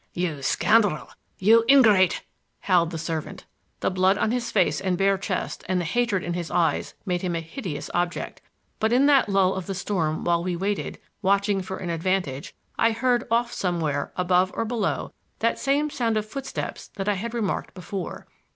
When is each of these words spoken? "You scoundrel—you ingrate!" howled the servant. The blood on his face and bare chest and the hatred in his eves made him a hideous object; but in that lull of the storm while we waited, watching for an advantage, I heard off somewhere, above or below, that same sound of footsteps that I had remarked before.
"You 0.13 0.41
scoundrel—you 0.41 1.63
ingrate!" 1.69 2.23
howled 2.61 2.89
the 2.89 2.97
servant. 2.97 3.45
The 3.81 3.91
blood 3.91 4.17
on 4.17 4.31
his 4.31 4.49
face 4.49 4.81
and 4.81 4.97
bare 4.97 5.15
chest 5.15 5.63
and 5.69 5.79
the 5.79 5.85
hatred 5.85 6.23
in 6.23 6.33
his 6.33 6.49
eves 6.49 6.95
made 7.05 7.21
him 7.21 7.35
a 7.35 7.39
hideous 7.39 7.91
object; 7.93 8.41
but 8.79 8.91
in 8.91 9.05
that 9.05 9.29
lull 9.29 9.53
of 9.53 9.67
the 9.67 9.75
storm 9.75 10.23
while 10.23 10.43
we 10.43 10.55
waited, 10.55 10.97
watching 11.21 11.61
for 11.61 11.77
an 11.77 11.91
advantage, 11.91 12.55
I 12.79 12.93
heard 12.93 13.27
off 13.29 13.53
somewhere, 13.53 14.11
above 14.15 14.51
or 14.55 14.65
below, 14.65 15.13
that 15.37 15.59
same 15.59 15.91
sound 15.91 16.17
of 16.17 16.25
footsteps 16.25 16.87
that 16.95 17.07
I 17.07 17.13
had 17.13 17.35
remarked 17.35 17.75
before. 17.75 18.25